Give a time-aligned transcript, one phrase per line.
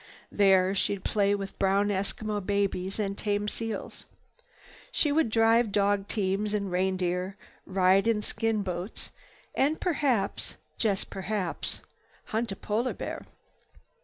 [0.31, 4.07] There she'd play with brown Eskimo babies and tame seals.
[4.91, 9.11] She would drive dog teams and reindeer, ride in skin boats
[9.53, 13.27] and perhaps—just perhaps—hunt polar bear.